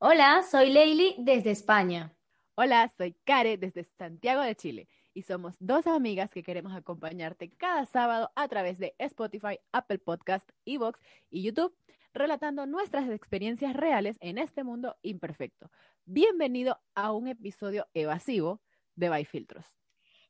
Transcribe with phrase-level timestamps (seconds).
[0.00, 2.14] Hola, soy Leili desde España.
[2.54, 7.84] Hola, soy Care desde Santiago de Chile y somos dos amigas que queremos acompañarte cada
[7.84, 11.00] sábado a través de Spotify, Apple Podcast, Evox
[11.30, 11.74] y YouTube,
[12.14, 15.68] relatando nuestras experiencias reales en este mundo imperfecto.
[16.04, 18.62] Bienvenido a un episodio evasivo
[18.94, 19.66] de By Filtros.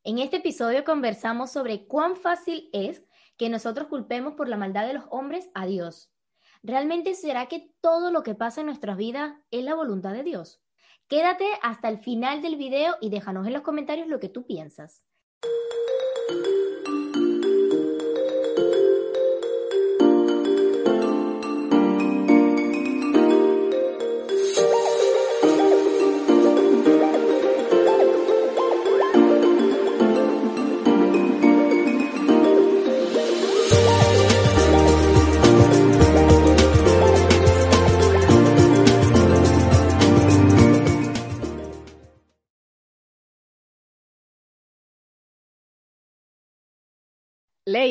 [0.03, 3.03] En este episodio conversamos sobre cuán fácil es
[3.37, 6.11] que nosotros culpemos por la maldad de los hombres a Dios.
[6.61, 10.61] ¿Realmente será que todo lo que pasa en nuestras vidas es la voluntad de Dios?
[11.07, 15.03] Quédate hasta el final del video y déjanos en los comentarios lo que tú piensas.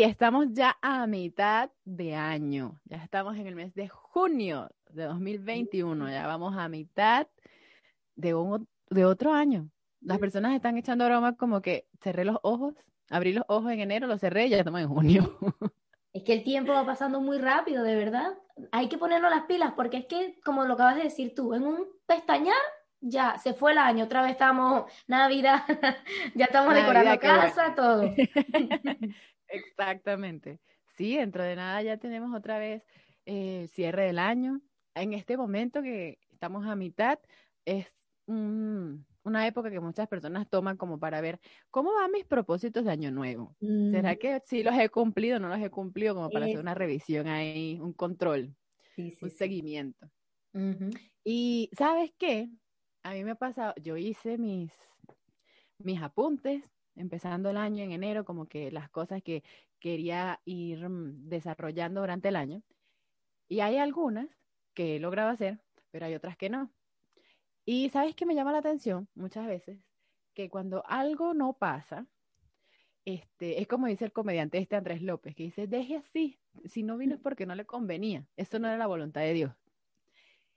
[0.08, 6.10] Estamos ya a mitad de año, ya estamos en el mes de junio de 2021,
[6.10, 7.26] ya vamos a mitad
[8.16, 8.34] de,
[8.90, 9.68] de otro año.
[10.00, 12.74] Las personas están echando broma como que cerré los ojos,
[13.10, 15.38] abrí los ojos en enero, los cerré y ya estamos en junio.
[16.14, 18.32] Es que el tiempo va pasando muy rápido, de verdad.
[18.72, 21.64] Hay que ponernos las pilas porque es que, como lo acabas de decir tú, en
[21.64, 22.56] un pestañar
[23.00, 25.62] ya se fue el año, otra vez estamos Navidad,
[26.34, 28.02] ya estamos decorando casa, todo.
[29.48, 30.60] Exactamente.
[30.96, 32.82] Sí, dentro de nada ya tenemos otra vez
[33.26, 34.60] eh, cierre del año.
[34.94, 37.18] En este momento que estamos a mitad,
[37.64, 37.86] es
[38.26, 43.10] una época que muchas personas toman como para ver cómo van mis propósitos de año
[43.10, 43.56] nuevo.
[43.90, 46.14] ¿Será que sí los he cumplido o no los he cumplido?
[46.14, 48.54] Como para hacer una revisión ahí, un control,
[48.96, 50.10] un seguimiento.
[51.24, 52.50] Y ¿sabes qué?
[53.02, 54.72] A mí me ha pasado, yo hice mis,
[55.78, 56.64] mis apuntes
[56.98, 59.42] empezando el año en enero, como que las cosas que
[59.80, 62.62] quería ir mm, desarrollando durante el año.
[63.48, 64.28] Y hay algunas
[64.74, 65.60] que he logrado hacer,
[65.90, 66.70] pero hay otras que no.
[67.64, 69.78] Y sabes que me llama la atención muchas veces
[70.34, 72.06] que cuando algo no pasa,
[73.04, 76.96] este, es como dice el comediante este Andrés López, que dice, deje así, si no
[76.96, 79.52] vino es porque no le convenía, eso no era la voluntad de Dios.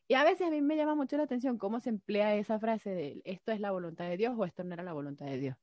[0.08, 2.90] Y a veces a mí me llama mucho la atención cómo se emplea esa frase
[2.90, 5.58] de esto es la voluntad de Dios o esto no era la voluntad de Dios.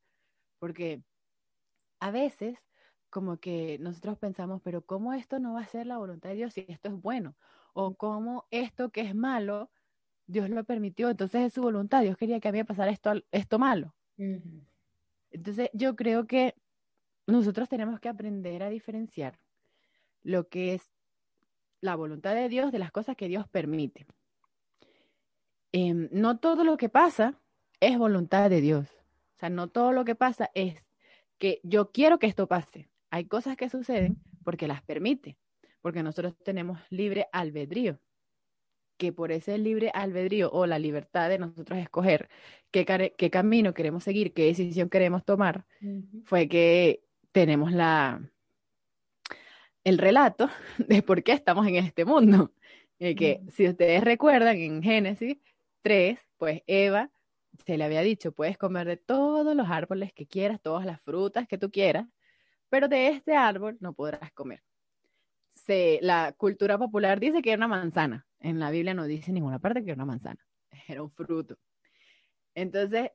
[0.58, 1.02] Porque
[2.00, 2.58] a veces
[3.10, 6.54] como que nosotros pensamos, pero ¿cómo esto no va a ser la voluntad de Dios
[6.54, 7.36] si esto es bueno?
[7.72, 9.70] O cómo esto que es malo,
[10.26, 13.12] Dios lo permitió, entonces es su voluntad, Dios quería que a mí me pasara esto,
[13.32, 13.94] esto malo.
[15.30, 16.54] Entonces yo creo que
[17.26, 19.38] nosotros tenemos que aprender a diferenciar
[20.22, 20.90] lo que es
[21.80, 24.06] la voluntad de Dios de las cosas que Dios permite.
[25.72, 27.38] Em, no todo lo que pasa
[27.80, 28.97] es voluntad de Dios.
[29.38, 30.74] O sea, no todo lo que pasa es
[31.38, 32.90] que yo quiero que esto pase.
[33.10, 35.38] Hay cosas que suceden porque las permite,
[35.80, 38.00] porque nosotros tenemos libre albedrío,
[38.96, 42.28] que por ese libre albedrío o la libertad de nosotros escoger
[42.72, 45.66] qué, qué camino queremos seguir, qué decisión queremos tomar,
[46.24, 48.20] fue que tenemos la,
[49.84, 52.52] el relato de por qué estamos en este mundo.
[52.98, 55.38] que si ustedes recuerdan en Génesis
[55.82, 57.12] 3, pues Eva
[57.64, 61.46] se le había dicho, puedes comer de todos los árboles que quieras, todas las frutas
[61.46, 62.06] que tú quieras,
[62.68, 64.62] pero de este árbol no podrás comer.
[66.00, 68.26] La cultura popular dice que era una manzana.
[68.40, 70.40] En la Biblia no dice en ninguna parte que era una manzana.
[70.88, 71.58] Era un fruto.
[72.54, 73.10] Entonces,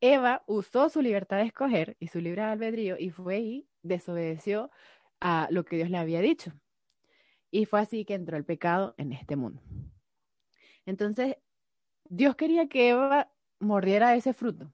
[0.00, 4.70] Eva usó su libertad de escoger y su libre albedrío y fue y desobedeció
[5.20, 6.52] a lo que Dios le había dicho.
[7.50, 9.62] Y fue así que entró el pecado en este mundo.
[10.84, 11.36] Entonces,
[12.04, 14.72] Dios quería que Eva mordiera ese fruto.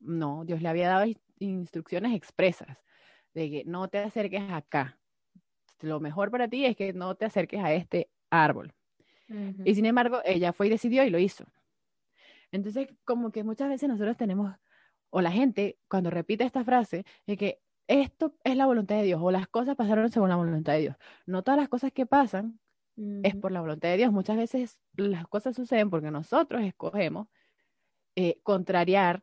[0.00, 1.06] No, Dios le había dado
[1.38, 2.78] instrucciones expresas
[3.34, 4.98] de que no te acerques acá.
[5.80, 8.72] Lo mejor para ti es que no te acerques a este árbol.
[9.64, 11.44] Y sin embargo, ella fue y decidió y lo hizo.
[12.50, 14.56] Entonces, como que muchas veces nosotros tenemos,
[15.10, 19.20] o la gente, cuando repite esta frase, es que esto es la voluntad de Dios,
[19.22, 20.96] o las cosas pasaron según la voluntad de Dios.
[21.26, 22.58] No todas las cosas que pasan
[23.22, 24.12] es por la voluntad de Dios.
[24.12, 27.28] Muchas veces las cosas suceden porque nosotros escogemos
[28.20, 29.22] eh, contrariar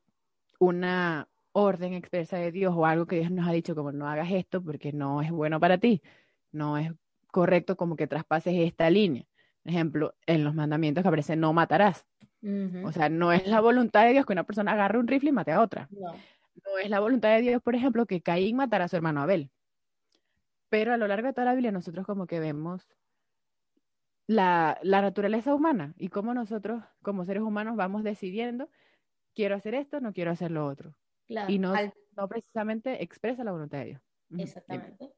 [0.58, 4.32] una orden expresa de Dios o algo que Dios nos ha dicho como no hagas
[4.32, 6.02] esto porque no es bueno para ti,
[6.54, 6.94] no es
[7.30, 9.26] correcto como que traspases esta línea.
[9.64, 12.06] Por ejemplo, en los mandamientos que aparece no matarás.
[12.86, 15.34] O sea, no es la voluntad de Dios que una persona agarre un rifle y
[15.34, 15.90] mate a otra.
[15.92, 16.14] No.
[16.14, 19.52] no es la voluntad de Dios, por ejemplo, que Caín matara a su hermano Abel.
[20.70, 22.88] Pero a lo largo de toda la Biblia nosotros como que vemos
[24.28, 28.70] la, la naturaleza humana y cómo nosotros como seres humanos vamos decidiendo,
[29.36, 30.96] quiero hacer esto, no quiero hacer lo otro.
[31.28, 34.02] Claro, y no, al- no precisamente expresa la voluntad de Dios.
[34.38, 35.14] Exactamente.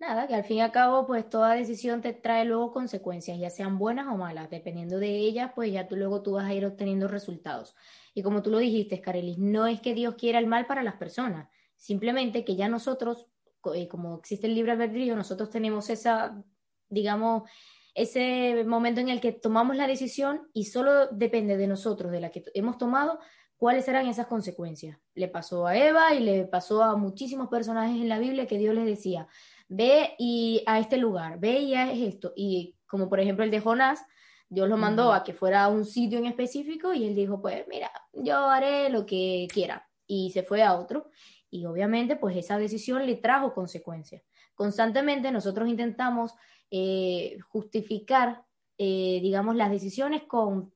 [0.00, 3.50] Nada, que al fin y al cabo, pues toda decisión te trae luego consecuencias, ya
[3.50, 4.48] sean buenas o malas.
[4.48, 7.74] Dependiendo de ellas, pues ya tú luego tú vas a ir obteniendo resultados.
[8.14, 10.94] Y como tú lo dijiste, Carelis, no es que Dios quiera el mal para las
[10.96, 13.26] personas, simplemente que ya nosotros,
[13.74, 16.44] eh, como existe el libre albedrío, nosotros tenemos esa,
[16.88, 17.50] digamos,
[17.94, 22.30] ese momento en el que tomamos la decisión y solo depende de nosotros, de la
[22.30, 23.18] que hemos tomado,
[23.58, 24.98] cuáles serán esas consecuencias.
[25.14, 28.74] Le pasó a Eva y le pasó a muchísimos personajes en la Biblia que Dios
[28.74, 29.26] les decía,
[29.68, 32.32] ve y a este lugar, ve y haz esto.
[32.36, 34.06] Y como por ejemplo el de Jonás,
[34.48, 37.66] Dios lo mandó a que fuera a un sitio en específico y él dijo, pues
[37.68, 39.86] mira, yo haré lo que quiera.
[40.06, 41.10] Y se fue a otro.
[41.50, 44.22] Y obviamente pues esa decisión le trajo consecuencias.
[44.54, 46.32] Constantemente nosotros intentamos
[46.70, 48.44] eh, justificar,
[48.78, 50.72] eh, digamos, las decisiones con,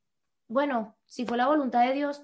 [0.49, 2.23] bueno, si fue la voluntad de Dios,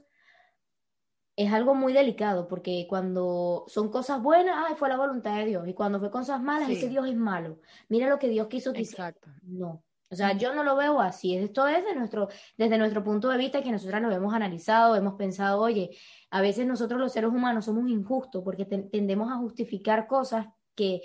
[1.38, 5.68] es algo muy delicado porque cuando son cosas buenas, ay, fue la voluntad de Dios.
[5.68, 6.88] Y cuando fue cosas malas, es que Sí.
[6.90, 7.60] Dios es malo.
[7.88, 8.80] Mira lo que Dios quiso que.
[8.80, 9.28] Exacto.
[9.44, 9.84] No.
[10.10, 11.36] O sea, yo no lo veo así.
[11.36, 15.14] Esto es de nuestro, desde nuestro punto de vista que nosotras lo hemos analizado, hemos
[15.14, 15.90] pensado, oye,
[16.30, 21.02] a veces nosotros los seres humanos somos injustos porque ten- tendemos a justificar cosas que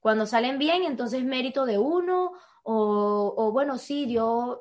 [0.00, 2.32] cuando salen bien, entonces es mérito de uno,
[2.64, 4.58] o, o bueno, sí, Dios,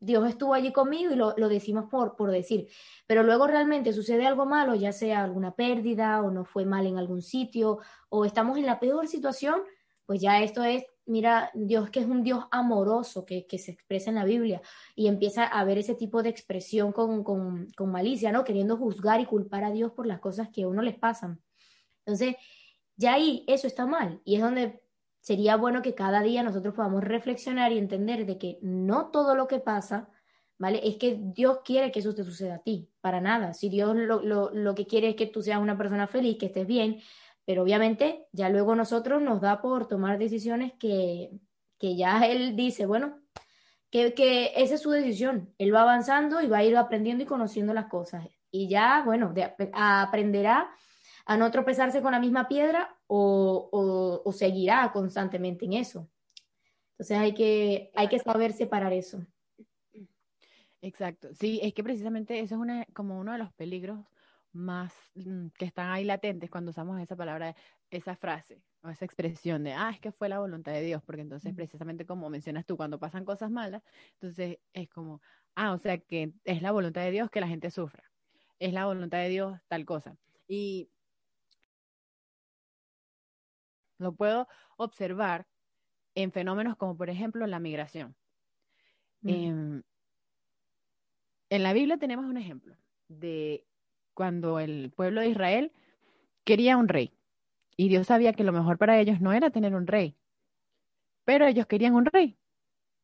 [0.00, 2.68] Dios estuvo allí conmigo y lo, lo decimos por, por decir.
[3.06, 6.98] Pero luego realmente sucede algo malo, ya sea alguna pérdida o no fue mal en
[6.98, 7.78] algún sitio
[8.08, 9.62] o estamos en la peor situación,
[10.06, 14.10] pues ya esto es, mira, Dios que es un Dios amoroso que, que se expresa
[14.10, 14.62] en la Biblia
[14.94, 18.44] y empieza a ver ese tipo de expresión con, con, con malicia, ¿no?
[18.44, 21.42] Queriendo juzgar y culpar a Dios por las cosas que a uno les pasan.
[22.06, 22.36] Entonces,
[22.96, 24.80] ya ahí eso está mal y es donde
[25.20, 29.46] sería bueno que cada día nosotros podamos reflexionar y entender de que no todo lo
[29.48, 30.08] que pasa,
[30.58, 30.80] ¿vale?
[30.82, 33.52] Es que Dios quiere que eso te suceda a ti, para nada.
[33.54, 36.46] Si Dios lo, lo, lo que quiere es que tú seas una persona feliz, que
[36.46, 37.00] estés bien,
[37.44, 41.30] pero obviamente ya luego nosotros nos da por tomar decisiones que,
[41.78, 43.20] que ya Él dice, bueno,
[43.90, 45.54] que, que esa es su decisión.
[45.58, 48.26] Él va avanzando y va a ir aprendiendo y conociendo las cosas.
[48.50, 50.70] Y ya, bueno, de- aprenderá
[51.24, 56.10] a no tropezarse con la misma piedra o, o- o seguirá constantemente en eso.
[56.92, 59.26] Entonces hay que, hay que saber separar eso.
[60.80, 61.28] Exacto.
[61.34, 64.00] Sí, es que precisamente eso es una, como uno de los peligros
[64.52, 67.56] más mm, que están ahí latentes cuando usamos esa palabra,
[67.90, 71.22] esa frase o esa expresión de, ah, es que fue la voluntad de Dios, porque
[71.22, 73.82] entonces precisamente como mencionas tú, cuando pasan cosas malas,
[74.12, 75.20] entonces es como,
[75.56, 78.04] ah, o sea que es la voluntad de Dios que la gente sufra,
[78.58, 80.16] es la voluntad de Dios tal cosa.
[80.46, 80.90] Y
[83.98, 85.46] lo puedo observar
[86.14, 88.14] en fenómenos como por ejemplo la migración.
[89.22, 89.28] Mm.
[89.28, 89.82] Em,
[91.50, 92.76] en la Biblia tenemos un ejemplo
[93.08, 93.64] de
[94.14, 95.72] cuando el pueblo de Israel
[96.44, 97.12] quería un rey
[97.76, 100.16] y Dios sabía que lo mejor para ellos no era tener un rey,
[101.24, 102.36] pero ellos querían un rey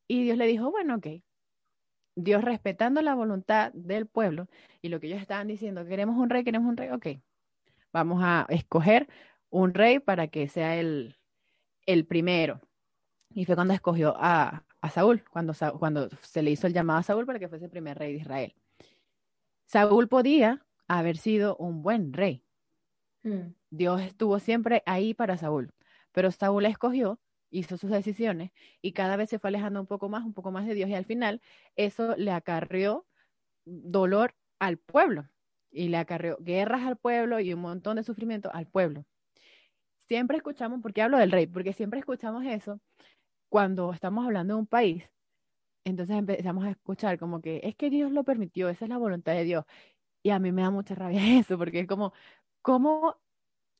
[0.08, 1.06] y Dios le dijo, bueno, ok.
[2.16, 4.48] Dios respetando la voluntad del pueblo
[4.82, 7.06] y lo que ellos estaban diciendo, queremos un rey, queremos un rey, ok.
[7.92, 9.08] Vamos a escoger
[9.54, 11.16] un rey para que sea el,
[11.86, 12.60] el primero.
[13.30, 17.02] Y fue cuando escogió a, a Saúl, cuando, cuando se le hizo el llamado a
[17.04, 18.54] Saúl para que fuese el primer rey de Israel.
[19.66, 22.44] Saúl podía haber sido un buen rey.
[23.22, 23.54] Mm.
[23.70, 25.72] Dios estuvo siempre ahí para Saúl,
[26.10, 28.50] pero Saúl escogió, hizo sus decisiones
[28.82, 30.94] y cada vez se fue alejando un poco más, un poco más de Dios y
[30.94, 31.40] al final
[31.76, 33.06] eso le acarrió
[33.64, 35.28] dolor al pueblo
[35.70, 39.06] y le acarrió guerras al pueblo y un montón de sufrimiento al pueblo.
[40.08, 41.46] Siempre escuchamos, ¿por qué hablo del rey?
[41.46, 42.80] Porque siempre escuchamos eso
[43.48, 45.04] cuando estamos hablando de un país.
[45.84, 49.34] Entonces empezamos a escuchar como que es que Dios lo permitió, esa es la voluntad
[49.34, 49.64] de Dios.
[50.22, 52.12] Y a mí me da mucha rabia eso, porque es como,
[52.62, 53.16] ¿cómo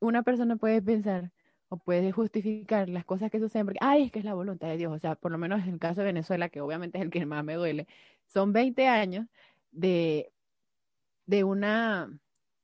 [0.01, 1.33] una persona puede pensar
[1.69, 3.67] o puede justificar las cosas que suceden?
[3.67, 4.93] Porque, ay, es que es la voluntad de Dios.
[4.95, 7.27] O sea, por lo menos en el caso de Venezuela, que obviamente es el que
[7.27, 7.87] más me duele,
[8.27, 9.27] son 20 años
[9.73, 10.33] de,
[11.27, 12.11] de una,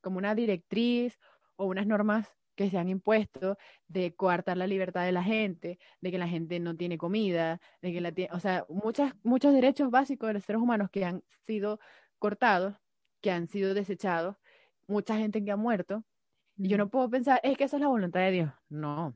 [0.02, 1.18] como una directriz
[1.56, 3.56] o unas normas que se han impuesto
[3.88, 7.92] de coartar la libertad de la gente, de que la gente no tiene comida, de
[7.92, 11.22] que la tiene, o sea, muchas, muchos derechos básicos de los seres humanos que han
[11.46, 11.80] sido
[12.18, 12.76] cortados,
[13.20, 14.36] que han sido desechados,
[14.86, 16.04] mucha gente que ha muerto,
[16.56, 18.52] y yo no puedo pensar, es que eso es la voluntad de Dios.
[18.68, 19.14] No.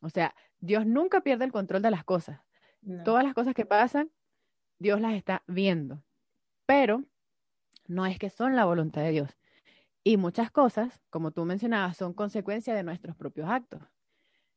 [0.00, 2.40] O sea, Dios nunca pierde el control de las cosas.
[2.82, 3.04] No.
[3.04, 4.10] Todas las cosas que pasan,
[4.78, 6.02] Dios las está viendo.
[6.66, 7.04] Pero
[7.86, 9.36] no es que son la voluntad de Dios.
[10.06, 13.82] Y muchas cosas, como tú mencionabas, son consecuencia de nuestros propios actos.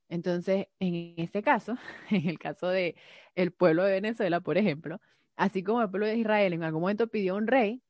[0.07, 1.75] Entonces, en este caso,
[2.11, 2.95] en el caso de
[3.33, 5.01] el pueblo de Venezuela, por ejemplo,
[5.35, 7.81] así como el pueblo de Israel en algún momento pidió un rey,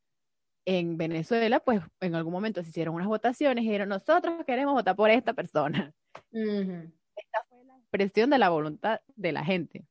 [0.64, 4.96] en Venezuela, pues en algún momento se hicieron unas votaciones y dijeron, nosotros queremos votar
[4.96, 5.94] por esta persona.
[6.32, 9.86] Esta fue la expresión de la voluntad de la gente.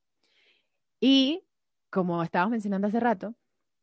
[1.01, 1.45] Y
[1.91, 3.35] como estábamos mencionando hace rato,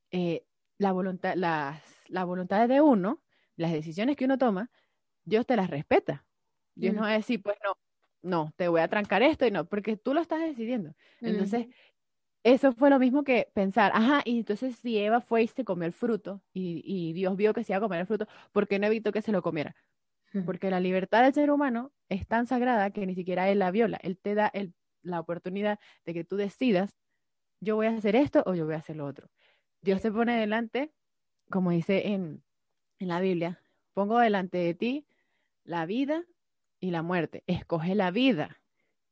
[0.09, 0.43] eh,
[0.79, 3.21] la voluntad, las, la voluntad de uno,
[3.55, 4.71] las decisiones que uno toma,
[5.23, 6.25] Dios te las respeta.
[6.75, 7.77] Dios no va a decir, pues no,
[8.21, 10.93] no, te voy a trancar esto y no, porque tú lo estás decidiendo.
[11.21, 11.67] Entonces,
[12.43, 15.85] eso fue lo mismo que pensar, ajá, y entonces si Eva fue y se comió
[15.85, 18.87] el fruto y, Dios vio que se iba a comer el fruto, ¿por qué no
[18.87, 19.75] evitó que se lo comiera?
[20.45, 23.97] Porque la libertad del ser humano es tan sagrada que ni siquiera él la viola.
[24.03, 24.51] Él te da
[25.01, 26.93] la oportunidad de que tú decidas,
[27.61, 29.29] yo voy a hacer esto o yo voy a hacer lo otro.
[29.81, 30.91] Dios se pone delante,
[31.49, 32.43] como dice en,
[32.99, 33.61] en la Biblia,
[33.93, 35.07] pongo delante de ti
[35.63, 36.23] la vida
[36.79, 37.43] y la muerte.
[37.47, 38.61] Escoge la vida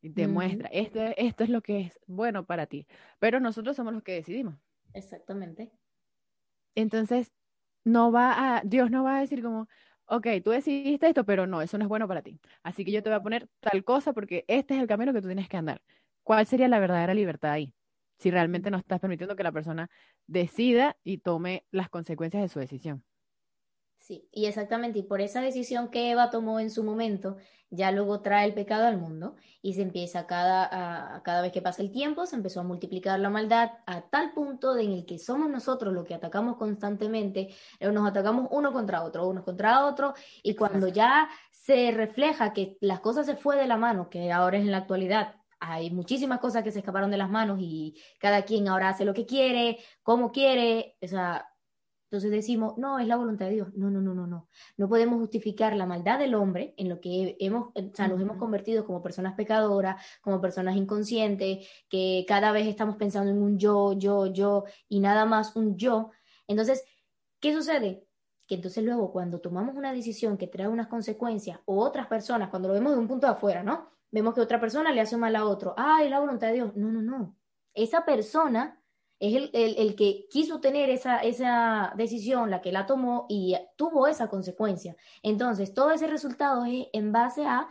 [0.01, 2.87] y te muestra, esto, esto es lo que es bueno para ti.
[3.19, 4.55] Pero nosotros somos los que decidimos.
[4.93, 5.71] Exactamente.
[6.75, 7.31] Entonces,
[7.85, 9.67] no va a, Dios no va a decir como,
[10.05, 12.39] ok, tú decidiste esto, pero no, eso no es bueno para ti.
[12.63, 15.21] Así que yo te voy a poner tal cosa porque este es el camino que
[15.21, 15.81] tú tienes que andar.
[16.23, 17.73] ¿Cuál sería la verdadera libertad ahí?
[18.19, 19.89] Si realmente no estás permitiendo que la persona
[20.27, 23.03] decida y tome las consecuencias de su decisión.
[24.03, 27.37] Sí, y exactamente, y por esa decisión que Eva tomó en su momento,
[27.69, 31.61] ya luego trae el pecado al mundo y se empieza cada, a, cada vez que
[31.61, 35.05] pasa el tiempo, se empezó a multiplicar la maldad a tal punto de en el
[35.05, 39.85] que somos nosotros los que atacamos constantemente, eh, nos atacamos uno contra otro, uno contra
[39.85, 44.33] otro, y cuando ya se refleja que las cosas se fue de la mano, que
[44.33, 47.95] ahora es en la actualidad, hay muchísimas cosas que se escaparon de las manos y
[48.19, 51.52] cada quien ahora hace lo que quiere, como quiere, o sea,
[52.13, 53.73] entonces decimos, no, es la voluntad de Dios.
[53.73, 54.47] No, no, no, no, no.
[54.77, 58.37] No podemos justificar la maldad del hombre en lo que hemos, o sea, nos hemos
[58.37, 63.93] convertido como personas pecadoras, como personas inconscientes, que cada vez estamos pensando en un yo,
[63.93, 66.11] yo, yo y nada más un yo.
[66.47, 66.85] Entonces,
[67.39, 68.05] ¿qué sucede?
[68.45, 72.67] Que entonces luego cuando tomamos una decisión que trae unas consecuencias o otras personas, cuando
[72.67, 73.89] lo vemos de un punto de afuera, ¿no?
[74.11, 75.73] Vemos que otra persona le hace mal a otro.
[75.77, 76.75] Ah, es la voluntad de Dios.
[76.75, 77.35] No, no, no.
[77.73, 78.82] Esa persona
[79.23, 84.07] es el, el, que quiso tener esa, esa decisión, la que la tomó y tuvo
[84.07, 84.97] esa consecuencia.
[85.21, 87.69] Entonces, todo ese resultado es en base a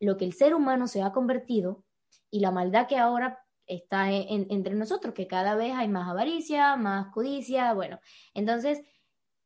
[0.00, 1.84] lo que el ser humano se ha convertido
[2.30, 7.08] y la maldad que ahora está entre nosotros, que cada vez hay más avaricia, más
[7.12, 8.00] codicia, bueno,
[8.32, 8.80] entonces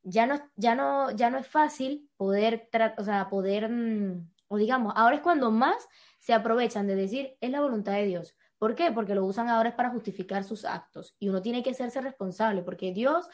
[0.05, 4.93] ya no, ya no, ya no es fácil poder, o sea, poder, mm, o digamos,
[4.95, 5.89] ahora es cuando más
[6.19, 8.37] se aprovechan de decir, es la voluntad de Dios.
[8.61, 8.93] ¿Por qué?
[8.93, 12.63] Porque lo usan ahora es para justificar sus actos y uno tiene que hacerse responsable
[12.63, 13.27] porque Dios,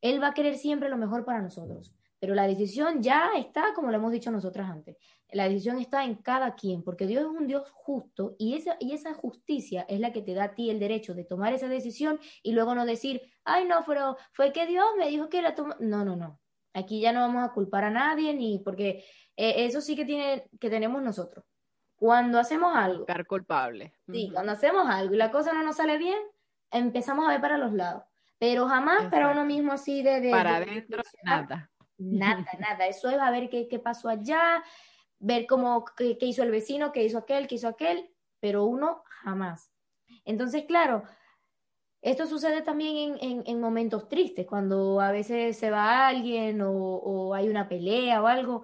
[0.00, 1.94] Él va a querer siempre lo mejor para nosotros.
[2.18, 4.96] Pero la decisión ya está, como lo hemos dicho nosotras antes,
[5.30, 8.92] la decisión está en cada quien, porque Dios es un Dios justo y esa, y
[8.92, 12.18] esa justicia es la que te da a ti el derecho de tomar esa decisión
[12.42, 15.76] y luego no decir, ay no, pero fue que Dios me dijo que la toma.
[15.80, 16.40] No, no, no.
[16.72, 19.04] Aquí ya no vamos a culpar a nadie, ni porque
[19.36, 21.44] eh, eso sí que, tiene, que tenemos nosotros.
[22.00, 23.00] Cuando hacemos algo.
[23.00, 23.92] Buscar culpable.
[24.10, 26.16] Sí, cuando hacemos algo y la cosa no nos sale bien,
[26.70, 28.04] empezamos a ver para los lados.
[28.38, 30.30] Pero jamás para uno mismo así de...
[30.30, 31.70] para adentro, nada.
[31.98, 32.86] Nada, nada.
[32.86, 34.64] Eso es a ver qué, qué pasó allá,
[35.18, 38.08] ver cómo, qué, hizo el vecino, qué hizo aquel, qué hizo aquel,
[38.40, 39.70] pero uno jamás.
[40.24, 41.02] Entonces, claro,
[42.00, 47.34] esto sucede también en, en, momentos tristes, cuando a veces se va alguien o, o,
[47.34, 48.62] hay una pelea o algo,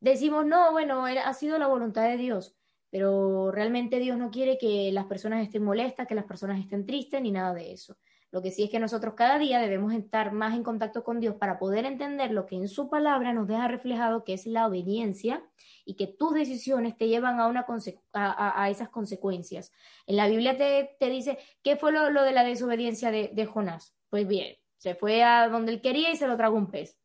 [0.00, 2.56] decimos, no, bueno, ha sido la voluntad de Dios,
[2.90, 7.22] pero realmente Dios no quiere que las personas estén molestas, que las personas estén tristes,
[7.22, 7.96] ni nada de eso.
[8.32, 11.34] Lo que sí es que nosotros cada día debemos estar más en contacto con Dios
[11.34, 15.44] para poder entender lo que en su palabra nos deja reflejado, que es la obediencia
[15.84, 17.66] y que tus decisiones te llevan a, una
[18.12, 19.72] a, esas consecuencias.
[20.06, 23.96] En la Biblia te, dice, ¿qué fue lo, de la desobediencia de, de, Jonás?
[24.10, 27.00] Pues bien, se fue a donde él quería y se lo tragó un pez.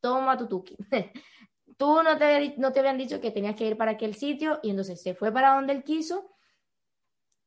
[0.00, 0.76] Toma tu tuki.
[1.76, 4.70] tú no te, no te habían dicho que tenías que ir para aquel sitio y
[4.70, 6.30] entonces se fue para donde él quiso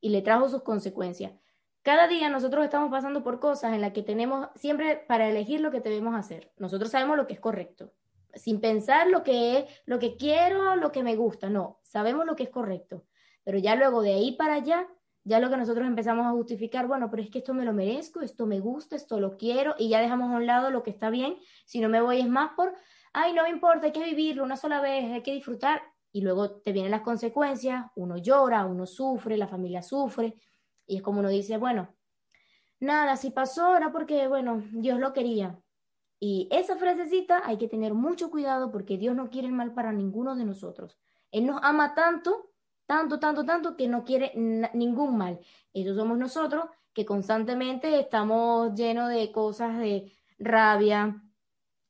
[0.02, 1.34] y le trajo sus consecuencias.
[1.82, 5.72] Cada día nosotros estamos pasando por cosas en las que tenemos siempre para elegir lo
[5.72, 6.52] que debemos hacer.
[6.58, 7.94] Nosotros sabemos lo que es correcto,
[8.34, 12.36] sin pensar lo que es, lo que quiero, lo que me gusta, no, sabemos lo
[12.36, 13.06] que es correcto.
[13.44, 14.88] Pero ya luego de ahí para allá,
[15.24, 18.22] ya lo que nosotros empezamos a justificar, bueno, pero es que esto me lo merezco,
[18.22, 21.10] esto me gusta, esto lo quiero, y ya dejamos a un lado lo que está
[21.10, 22.76] bien, si no me voy es más por
[23.14, 26.52] ay, no me importa, hay que vivirlo una sola vez, hay que disfrutar, y luego
[26.62, 30.36] te vienen las consecuencias, uno llora, uno sufre, la familia sufre,
[30.88, 31.96] y es como uno dice, bueno,
[32.80, 35.60] nada, si pasó era porque, bueno, Dios lo quería.
[36.20, 39.94] Y esa frasecita hay que tener mucho cuidado porque Dios no quiere el mal para
[39.94, 40.98] ninguno de nosotros.
[41.32, 42.52] Él nos ama tanto,
[42.86, 44.34] tanto, tanto, tanto, que no quiere
[44.74, 45.40] ningún mal.
[45.74, 51.24] Eso somos nosotros que constantemente estamos llenos de cosas de rabia,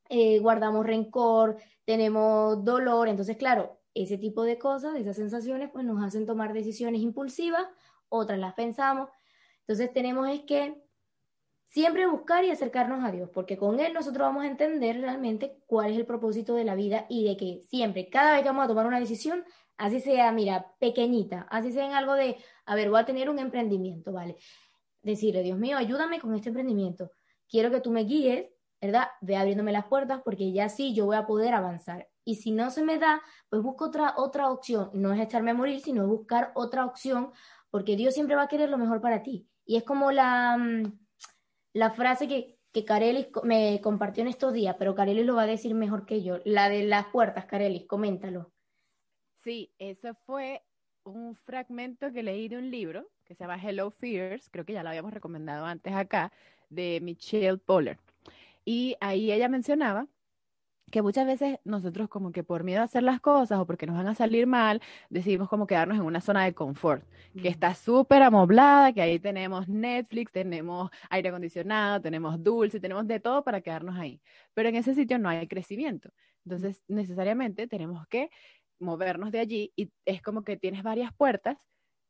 [0.10, 3.08] eh, guardamos rencor, tenemos dolor.
[3.08, 7.66] Entonces, claro, ese tipo de cosas, esas sensaciones, pues nos hacen tomar decisiones impulsivas,
[8.10, 9.10] otras las pensamos.
[9.62, 10.82] Entonces tenemos es que
[11.70, 15.92] siempre buscar y acercarnos a Dios, porque con Él nosotros vamos a entender realmente cuál
[15.92, 18.68] es el propósito de la vida y de que siempre, cada vez que vamos a
[18.68, 19.46] tomar una decisión,
[19.78, 23.38] así sea, mira, pequeñita, así sea en algo de, a ver, voy a tener un
[23.38, 24.38] emprendimiento, ¿vale?
[25.04, 27.12] Decirle, Dios mío, ayúdame con este emprendimiento.
[27.48, 28.48] Quiero que tú me guíes,
[28.82, 29.08] ¿verdad?
[29.22, 32.10] Ve abriéndome las puertas porque ya sí yo voy a poder avanzar.
[32.24, 34.90] Y si no se me da, pues busco otra, otra opción.
[34.94, 37.32] No es echarme a morir, sino buscar otra opción,
[37.72, 39.48] porque Dios siempre va a querer lo mejor para ti.
[39.66, 41.00] Y es como la, mm,
[41.74, 42.86] la frase que, que
[43.44, 46.40] me compartió en estos días, pero Carelis lo va a decir mejor que yo.
[46.46, 48.52] La de las puertas, Carelis, coméntalo.
[49.44, 50.64] Sí, eso fue
[51.04, 54.82] un fragmento que leí de un libro que se llama Hello Fears, creo que ya
[54.82, 56.32] lo habíamos recomendado antes acá,
[56.70, 58.00] de Michelle Poller.
[58.66, 60.08] Y ahí ella mencionaba
[60.90, 63.96] que muchas veces nosotros como que por miedo a hacer las cosas o porque nos
[63.96, 67.04] van a salir mal, decidimos como quedarnos en una zona de confort,
[67.42, 73.20] que está súper amoblada, que ahí tenemos Netflix, tenemos aire acondicionado, tenemos dulce, tenemos de
[73.20, 74.22] todo para quedarnos ahí.
[74.54, 76.10] Pero en ese sitio no hay crecimiento.
[76.46, 78.30] Entonces, necesariamente tenemos que
[78.80, 81.58] movernos de allí y es como que tienes varias puertas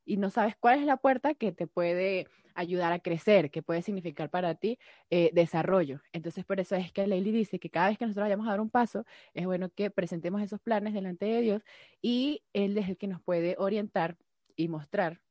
[0.10, 2.26] y no sabes cuál es la puerta que te puede
[2.56, 4.80] ayudar a crecer, que puede significar para ti
[5.12, 6.02] eh, desarrollo.
[6.14, 8.60] Entonces, por eso es que Leili dice que cada vez que nosotros vayamos a dar
[8.60, 11.64] un paso, es bueno que presentemos esos planes delante de Dios
[12.02, 14.18] y Él es el que nos puede orientar
[14.56, 15.22] y mostrar,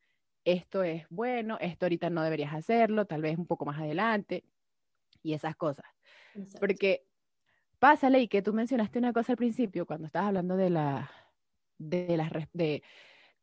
[0.45, 4.45] esto es bueno, esto ahorita no deberías hacerlo, tal vez un poco más adelante
[5.25, 5.87] y esas cosas.
[6.61, 7.05] Porque
[7.81, 11.11] pasa, Ley, que tú mencionaste una cosa al principio cuando estabas hablando de la,
[11.79, 12.85] de las, de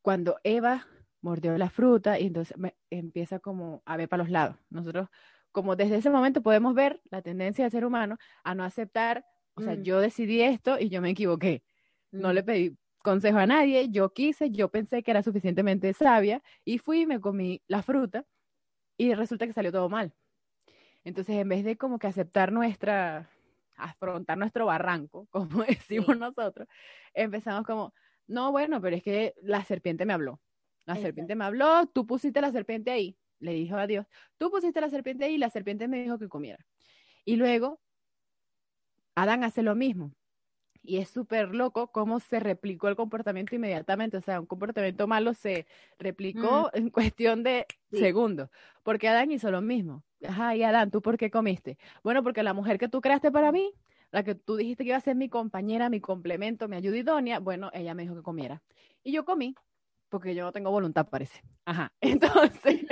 [0.02, 0.88] cuando Eva
[1.26, 2.56] mordió la fruta y entonces
[2.92, 4.58] empieza como a ver para los lados.
[4.70, 5.10] Nosotros,
[5.52, 9.62] como desde ese momento podemos ver la tendencia del ser humano a no aceptar, o
[9.62, 9.82] sea, mm.
[9.82, 11.64] yo decidí esto y yo me equivoqué.
[12.12, 12.46] No le mm.
[12.46, 17.06] pedí consejo a nadie, yo quise, yo pensé que era suficientemente sabia y fui y
[17.08, 18.24] me comí la fruta
[18.96, 20.14] y resulta que salió todo mal.
[21.04, 23.32] Entonces, en vez de como que aceptar nuestra,
[23.78, 26.68] afrontar nuestro barranco, como decimos nosotros,
[27.16, 27.96] empezamos como,
[28.28, 30.40] no, bueno, pero es que la serpiente me habló.
[30.86, 33.18] La serpiente me habló, tú pusiste la serpiente ahí.
[33.40, 34.06] Le dijo a Dios,
[34.38, 36.66] tú pusiste la serpiente ahí y la serpiente me dijo que comiera.
[37.26, 37.80] Y luego,
[39.16, 40.14] Adán hace lo mismo.
[40.88, 44.18] Y es súper loco cómo se replicó el comportamiento inmediatamente.
[44.18, 45.66] O sea, un comportamiento malo se
[45.98, 48.50] replicó en cuestión de segundos.
[48.84, 50.04] Porque Adán hizo lo mismo.
[50.24, 51.80] Ajá, y Adán, ¿tú por qué comiste?
[52.04, 53.74] Bueno, porque la mujer que tú creaste para mí,
[54.12, 57.40] la que tú dijiste que iba a ser mi compañera, mi complemento, mi ayuda idónea,
[57.40, 58.62] bueno, ella me dijo que comiera.
[59.04, 59.56] Y yo comí
[60.16, 61.42] porque yo no tengo voluntad, parece.
[61.66, 61.92] Ajá.
[62.02, 62.86] Entonces.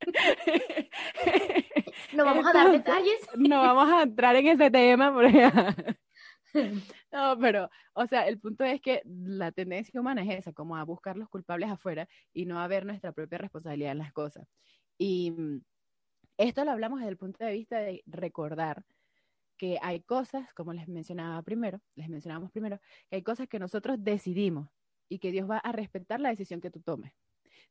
[2.12, 3.20] no vamos a dar detalles.
[3.36, 5.14] no vamos a entrar en ese tema.
[5.14, 5.48] Porque...
[7.12, 10.82] no, pero, o sea, el punto es que la tendencia humana es esa, como a
[10.82, 14.48] buscar los culpables afuera y no a ver nuestra propia responsabilidad en las cosas.
[14.98, 15.60] Y mm,
[16.36, 18.84] esto lo hablamos desde el punto de vista de recordar
[19.56, 23.98] que hay cosas, como les mencionaba primero, les mencionábamos primero, que hay cosas que nosotros
[24.00, 24.68] decidimos
[25.08, 27.12] y que Dios va a respetar la decisión que tú tomes.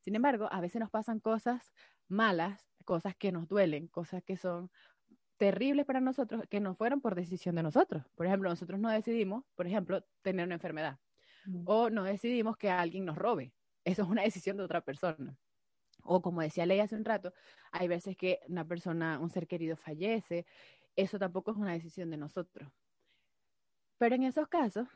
[0.02, 1.74] Sin embargo, a veces nos pasan cosas
[2.08, 4.70] malas, cosas que nos duelen, cosas que son
[5.38, 8.04] terribles para nosotros, que no fueron por decisión de nosotros.
[8.16, 11.00] Por ejemplo, nosotros no decidimos, por ejemplo, tener una enfermedad
[11.46, 11.64] mm.
[11.66, 13.54] o no decidimos que alguien nos robe.
[13.84, 15.38] Eso es una decisión de otra persona.
[16.04, 17.34] O como decía Ley hace un rato,
[17.72, 20.46] hay veces que una persona, un ser querido fallece.
[20.96, 22.70] Eso tampoco es una decisión de nosotros.
[23.98, 24.88] Pero en esos casos,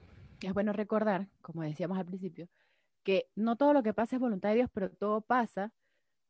[0.41, 2.47] es bueno recordar, como decíamos al principio,
[3.03, 5.73] que no todo lo que pasa es voluntad de Dios, pero todo pasa,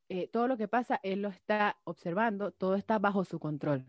[0.09, 3.85] eh, todo lo que pasa, Él lo está observando, todo está bajo su control.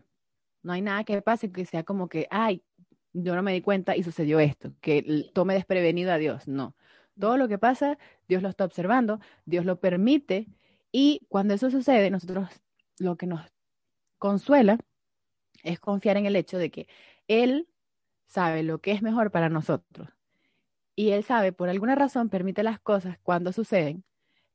[0.63, 2.63] No hay nada que pase que sea como que, ay,
[3.13, 6.47] yo no me di cuenta y sucedió esto, que tome desprevenido a Dios.
[6.47, 6.75] No.
[7.19, 10.47] Todo lo que pasa, Dios lo está observando, Dios lo permite
[10.91, 12.49] y cuando eso sucede, nosotros
[12.97, 13.41] lo que nos
[14.17, 14.77] consuela
[15.63, 16.87] es confiar en el hecho de que
[17.27, 17.67] Él
[18.29, 20.07] sabe lo que es mejor para nosotros.
[20.95, 24.03] Y Él sabe, por alguna razón, permite las cosas cuando suceden,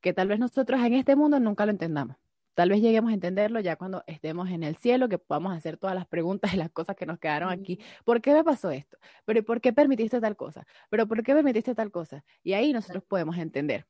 [0.01, 2.17] que tal vez nosotros en este mundo nunca lo entendamos.
[2.55, 5.97] Tal vez lleguemos a entenderlo ya cuando estemos en el cielo, que podamos hacer todas
[5.97, 7.81] las preguntas y las cosas que nos quedaron aquí.
[8.05, 8.97] ¿Por qué me pasó esto?
[9.25, 10.65] ¿Pero por qué permitiste tal cosa?
[10.89, 12.25] ¿Pero por qué permitiste tal cosa?
[12.45, 13.87] Y ahí nosotros podemos entender.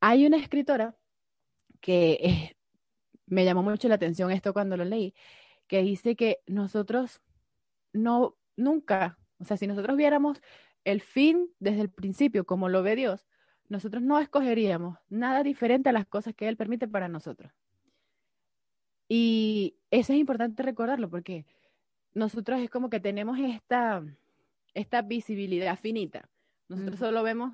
[0.00, 0.96] Hay una escritora
[1.80, 2.56] que
[3.26, 5.14] me llamó mucho la atención esto cuando lo leí,
[5.66, 7.20] que dice que nosotros
[7.92, 10.40] no nunca, o sea, si nosotros viéramos
[10.84, 13.26] el fin desde el principio, como lo ve Dios,
[13.68, 17.52] nosotros no escogeríamos nada diferente a las cosas que Él permite para nosotros.
[19.08, 21.46] Y eso es importante recordarlo porque
[22.14, 24.04] nosotros es como que tenemos esta,
[24.74, 26.28] esta visibilidad finita.
[26.68, 27.52] Nosotros solo vemos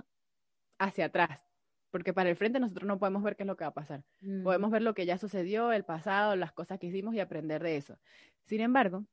[0.79, 1.47] hacia atrás,
[1.91, 4.05] porque para el frente nosotros no podemos ver qué es lo que va a pasar.
[4.43, 7.77] Podemos ver lo que ya sucedió, el pasado, las cosas que hicimos y aprender de
[7.77, 7.99] eso.
[8.45, 9.07] Sin embargo,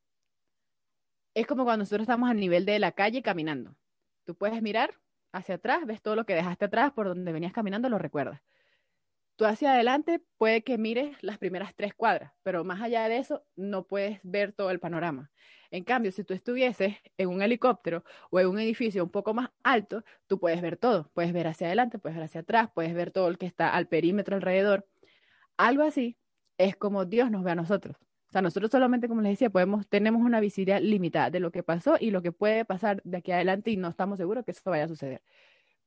[1.33, 3.75] es como cuando nosotros estamos a nivel de la calle caminando.
[4.25, 4.93] Tú puedes mirar
[5.31, 8.41] hacia atrás, ves todo lo que dejaste atrás, por donde venías caminando, lo recuerdas.
[9.35, 13.43] Tú hacia adelante puede que mires las primeras tres cuadras, pero más allá de eso
[13.55, 15.31] no puedes ver todo el panorama.
[15.71, 19.49] En cambio, si tú estuvieses en un helicóptero o en un edificio un poco más
[19.63, 21.09] alto, tú puedes ver todo.
[21.15, 23.87] Puedes ver hacia adelante, puedes ver hacia atrás, puedes ver todo el que está al
[23.87, 24.87] perímetro alrededor.
[25.57, 26.15] Algo así
[26.59, 27.97] es como Dios nos ve a nosotros.
[28.33, 31.61] O sea, nosotros solamente, como les decía, podemos, tenemos una visibilidad limitada de lo que
[31.61, 34.71] pasó y lo que puede pasar de aquí adelante y no estamos seguros que eso
[34.71, 35.21] vaya a suceder.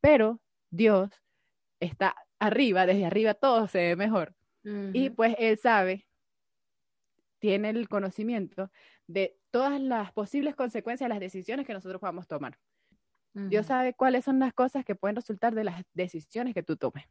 [0.01, 1.11] Pero Dios
[1.81, 4.37] está arriba, desde arriba todo se ve mejor.
[4.93, 6.07] Y pues Él sabe,
[7.41, 8.71] tiene el conocimiento
[9.09, 12.57] de todas las posibles consecuencias de las decisiones que nosotros podamos tomar.
[13.33, 17.07] Dios sabe cuáles son las cosas que pueden resultar de las decisiones que tú tomes.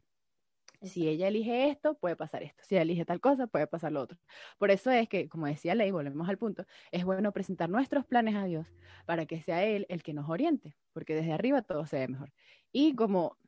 [0.82, 2.62] Si ella elige esto, puede pasar esto.
[2.64, 4.18] Si ella elige tal cosa, puede pasar lo otro.
[4.58, 8.34] Por eso es que, como decía Ley, volvemos al punto, es bueno presentar nuestros planes
[8.34, 8.66] a Dios
[9.06, 12.32] para que sea Él el que nos oriente, porque desde arriba todo se ve mejor.
[12.72, 13.38] Y como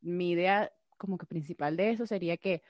[0.00, 2.62] mi idea como que principal de eso sería que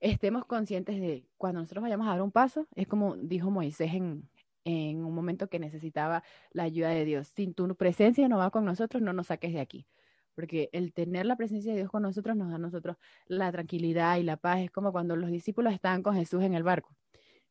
[0.00, 4.28] estemos conscientes de cuando nosotros vayamos a dar un paso, es como dijo Moisés en,
[4.64, 7.28] en un momento que necesitaba la ayuda de Dios.
[7.28, 9.86] Sin tu presencia no va con nosotros, no nos saques de aquí
[10.34, 14.16] porque el tener la presencia de Dios con nosotros nos da a nosotros la tranquilidad
[14.18, 14.60] y la paz.
[14.60, 16.94] Es como cuando los discípulos estaban con Jesús en el barco.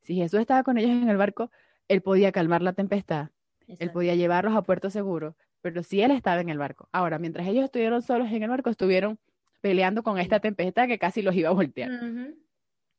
[0.01, 1.51] Si Jesús estaba con ellos en el barco,
[1.87, 3.29] Él podía calmar la tempestad,
[3.67, 6.89] Él podía llevarlos a puerto seguro, pero si Él estaba en el barco.
[6.91, 9.19] Ahora, mientras ellos estuvieron solos en el barco, estuvieron
[9.61, 11.91] peleando con esta tempestad que casi los iba a voltear.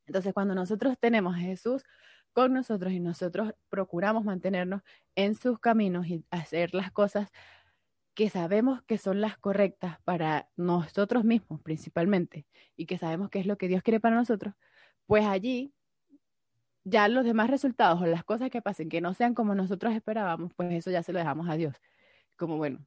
[0.07, 1.83] Entonces, cuando nosotros tenemos a Jesús
[2.33, 4.83] con nosotros y nosotros procuramos mantenernos
[5.17, 7.31] en sus caminos y hacer las cosas
[8.15, 12.47] que sabemos que son las correctas para nosotros mismos principalmente
[12.77, 14.55] y que sabemos que es lo que Dios quiere para nosotros,
[15.07, 15.73] pues allí
[16.85, 20.53] ya los demás resultados o las cosas que pasen que no sean como nosotros esperábamos,
[20.55, 21.77] pues eso ya se lo dejamos a Dios.
[22.37, 22.85] Como bueno,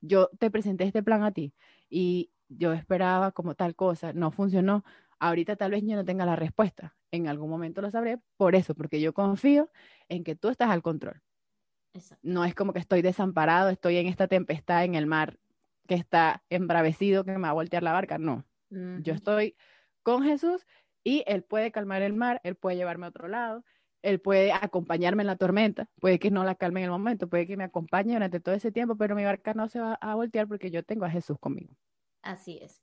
[0.00, 1.54] yo te presenté este plan a ti
[1.90, 4.84] y yo esperaba como tal cosa, no funcionó,
[5.18, 8.74] ahorita tal vez yo no tenga la respuesta, en algún momento lo sabré por eso,
[8.74, 9.70] porque yo confío
[10.08, 11.22] en que tú estás al control.
[12.22, 15.38] No es como que estoy desamparado, estoy en esta tempestad en el mar
[15.86, 18.18] que está embravecido, que me va a voltear la barca.
[18.18, 19.56] No, yo estoy
[20.02, 20.66] con Jesús
[21.02, 23.64] y Él puede calmar el mar, Él puede llevarme a otro lado,
[24.02, 27.46] Él puede acompañarme en la tormenta, puede que no la calme en el momento, puede
[27.46, 30.46] que me acompañe durante todo ese tiempo, pero mi barca no se va a voltear
[30.46, 31.74] porque yo tengo a Jesús conmigo.
[32.22, 32.82] Así es.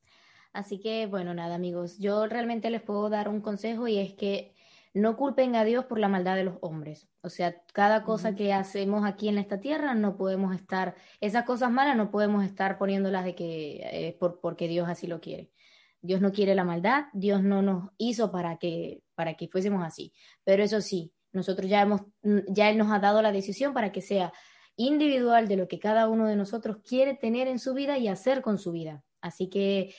[0.51, 4.53] Así que, bueno, nada, amigos, yo realmente les puedo dar un consejo y es que
[4.95, 7.10] no culpen a Dios por la maldad de los hombres.
[7.21, 11.69] O sea, cada cosa que hacemos aquí en esta tierra no podemos estar, esas cosas
[11.69, 15.51] malas no podemos estar poniéndolas de que eh, por, porque Dios así lo quiere.
[16.01, 20.13] Dios no quiere la maldad, Dios no nos hizo para que, para que fuésemos así.
[20.45, 22.01] Pero eso sí, nosotros ya hemos,
[22.47, 24.31] ya Él nos ha dado la decisión para que sea
[24.77, 28.41] individual de lo que cada uno de nosotros quiere tener en su vida y hacer
[28.41, 29.03] con su vida.
[29.19, 29.93] Así que,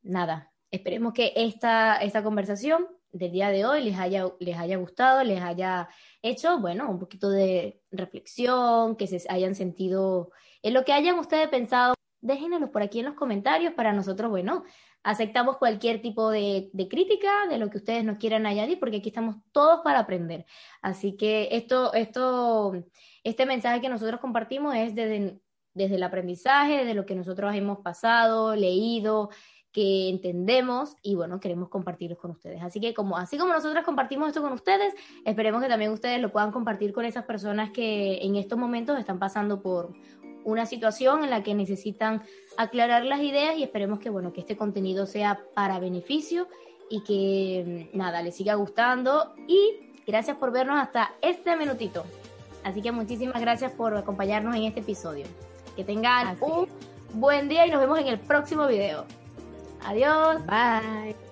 [0.00, 5.22] nada, esperemos que esta, esta conversación del día de hoy les haya, les haya gustado,
[5.24, 5.88] les haya
[6.22, 10.30] hecho, bueno, un poquito de reflexión, que se hayan sentido
[10.62, 11.94] en lo que hayan ustedes pensado.
[12.20, 14.64] Déjenoslo por aquí en los comentarios para nosotros, bueno,
[15.02, 19.36] aceptamos cualquier tipo de, crítica, de lo que ustedes nos quieran añadir, porque aquí estamos
[19.52, 20.44] todos para aprender.
[20.82, 22.84] Así que esto, esto,
[23.24, 25.40] este mensaje que nosotros compartimos es desde,
[25.74, 29.30] desde el aprendizaje, de lo que nosotros hemos pasado, leído,
[29.78, 32.60] que entendemos y bueno, queremos compartirlos con ustedes.
[32.64, 34.92] Así que como así como nosotros compartimos esto con ustedes,
[35.24, 39.20] esperemos que también ustedes lo puedan compartir con esas personas que en estos momentos están
[39.20, 39.92] pasando por
[40.42, 42.24] una situación en la que necesitan
[42.56, 46.48] aclarar las ideas y esperemos que bueno, que este contenido sea para beneficio
[46.90, 52.02] y que nada, les siga gustando y gracias por vernos hasta este minutito.
[52.64, 55.26] Así que muchísimas gracias por acompañarnos en este episodio.
[55.76, 56.66] Que tengan un
[57.12, 59.06] buen día y nos vemos en el próximo video.
[59.84, 60.42] Adiós.
[60.42, 61.27] Bye.